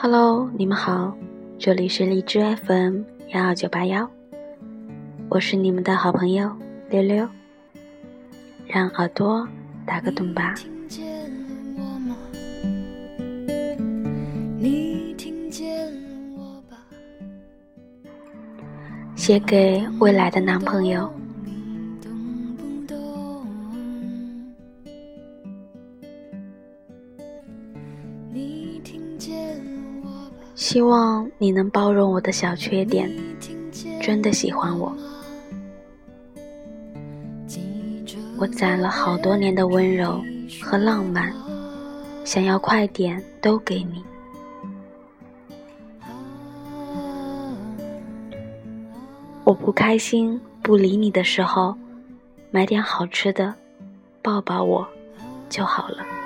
[0.00, 1.12] Hello，你们好，
[1.58, 4.08] 这里是荔枝 FM 幺二九八幺，
[5.28, 6.56] 我是你们的好朋友
[6.88, 7.28] 溜溜，
[8.68, 9.44] 让耳朵
[9.84, 10.54] 打个盹吧。
[19.16, 21.12] 写给未来的男朋友。
[30.58, 33.08] 希望你能包容我的小缺点，
[34.02, 34.92] 真的喜欢我。
[38.36, 40.20] 我攒了好多年的温柔
[40.60, 41.32] 和浪漫，
[42.24, 44.02] 想要快点都给你。
[49.44, 51.72] 我不开心不理你的时候，
[52.50, 53.54] 买点好吃的，
[54.20, 54.84] 抱抱我
[55.48, 56.17] 就好了。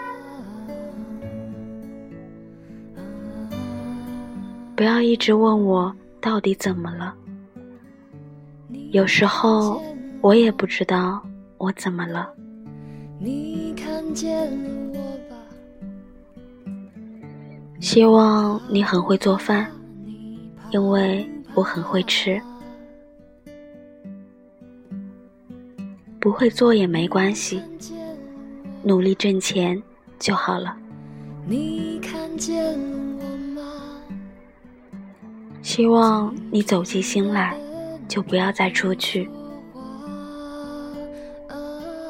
[4.82, 7.14] 不要一直问我到底怎么了，
[8.90, 9.80] 有时候
[10.20, 11.24] 我也不知道
[11.56, 12.34] 我怎么了。
[17.78, 19.70] 希望你很会做饭，
[20.72, 22.42] 因为我很会吃。
[26.18, 27.62] 不会做也没关系，
[28.82, 29.80] 努力挣钱
[30.18, 30.76] 就好了。
[31.46, 33.11] 你看见。
[35.72, 37.56] 希望你走起心来，
[38.06, 39.26] 就不要再出去。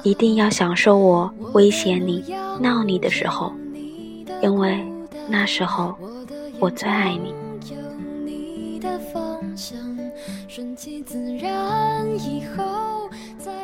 [0.03, 2.25] 一定要享受我威胁你、
[2.61, 3.53] 闹你的时候，
[4.43, 4.85] 因为
[5.29, 5.97] 那时候
[6.59, 7.33] 我最爱你。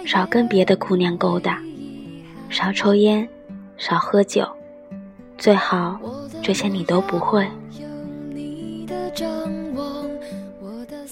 [0.07, 1.61] 少跟别的姑娘勾搭，
[2.49, 3.29] 少抽烟，
[3.77, 4.47] 少喝酒，
[5.37, 5.99] 最好
[6.41, 7.45] 这些你都不会。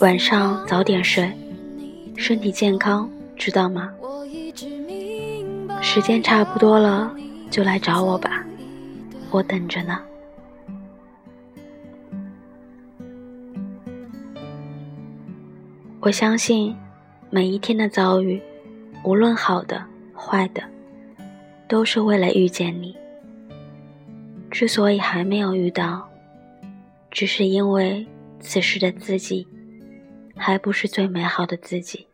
[0.01, 1.33] 晚上早点睡，
[2.17, 3.91] 身体健康，知道吗？
[5.81, 7.11] 时间差不多了，
[7.51, 8.45] 就来找我吧，
[9.31, 9.99] 我等着呢。
[16.01, 16.77] 我相信，
[17.31, 18.43] 每一天的遭遇，
[19.03, 19.83] 无论好的
[20.15, 20.63] 坏的，
[21.67, 22.95] 都是为了遇见你。
[24.51, 26.07] 之所以还没有遇到，
[27.11, 28.07] 只是因为
[28.41, 29.49] 此时的自己。
[30.37, 32.07] 还不是最美好的自己。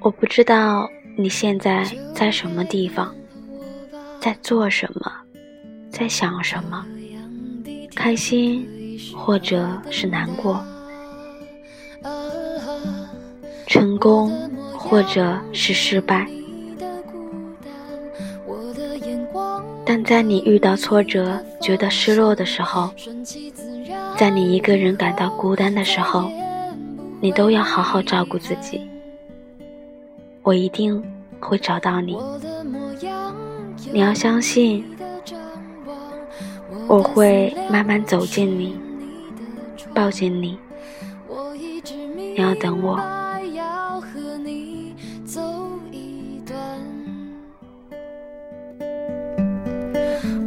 [0.00, 1.84] 我不知道你现在
[2.14, 3.14] 在什么地方，
[4.20, 5.12] 在做什么，
[5.90, 6.86] 在想什么，
[7.94, 10.64] 开心或者是难过，
[13.66, 14.30] 成功
[14.72, 16.26] 或者是失败。
[19.84, 22.90] 但在你遇到挫折、觉得失落的时候，
[24.16, 26.30] 在你一个人感到孤单的时候，
[27.20, 28.80] 你都要好好照顾自己。
[30.42, 31.02] 我一定
[31.38, 32.16] 会找到你。
[33.92, 34.82] 你要相信，
[36.88, 38.74] 我会慢慢走近你，
[39.94, 40.58] 抱紧你。
[42.14, 42.98] 你要等我。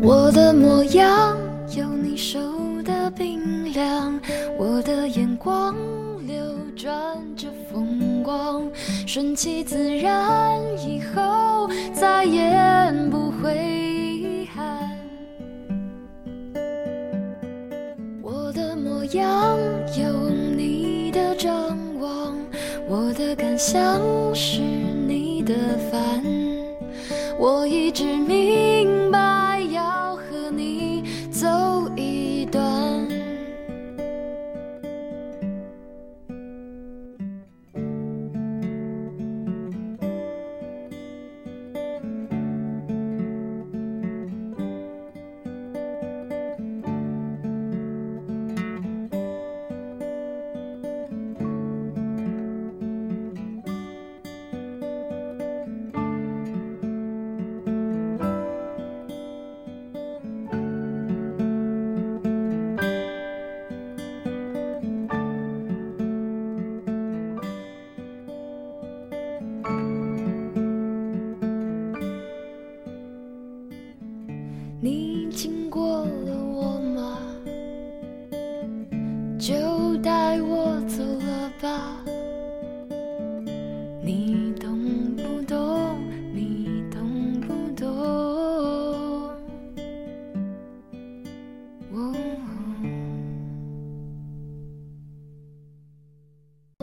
[0.02, 1.38] 我的模样
[1.78, 2.40] 有你手
[2.90, 4.20] 的冰凉。
[4.58, 5.76] 我的眼光
[6.26, 6.36] 流
[6.76, 6.92] 转
[7.36, 8.68] 着风光，
[9.06, 12.52] 顺其自然，以后再也
[13.12, 14.90] 不会遗憾。
[18.24, 19.58] 我的模样
[19.96, 22.36] 有你的张望，
[22.88, 24.02] 我的感想
[24.34, 25.54] 是你的
[25.92, 26.24] 烦，
[27.38, 29.09] 我一直明
[79.50, 81.98] 就带我走了吧，